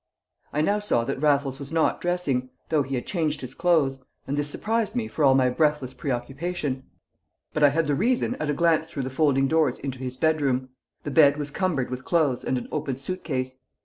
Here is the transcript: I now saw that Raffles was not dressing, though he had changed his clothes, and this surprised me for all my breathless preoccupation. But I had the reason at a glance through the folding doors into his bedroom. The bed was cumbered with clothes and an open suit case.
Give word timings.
I 0.51 0.61
now 0.61 0.79
saw 0.79 1.03
that 1.03 1.21
Raffles 1.21 1.59
was 1.59 1.71
not 1.71 2.01
dressing, 2.01 2.49
though 2.69 2.81
he 2.81 2.95
had 2.95 3.05
changed 3.05 3.41
his 3.41 3.53
clothes, 3.53 3.99
and 4.25 4.35
this 4.35 4.49
surprised 4.49 4.95
me 4.95 5.07
for 5.07 5.23
all 5.23 5.35
my 5.35 5.51
breathless 5.51 5.93
preoccupation. 5.93 6.87
But 7.53 7.61
I 7.61 7.69
had 7.69 7.85
the 7.85 7.93
reason 7.93 8.33
at 8.41 8.49
a 8.49 8.53
glance 8.55 8.87
through 8.87 9.03
the 9.03 9.11
folding 9.11 9.47
doors 9.47 9.77
into 9.77 9.99
his 9.99 10.17
bedroom. 10.17 10.69
The 11.03 11.11
bed 11.11 11.37
was 11.37 11.51
cumbered 11.51 11.91
with 11.91 12.03
clothes 12.03 12.43
and 12.43 12.57
an 12.57 12.67
open 12.71 12.97
suit 12.97 13.23
case. 13.23 13.57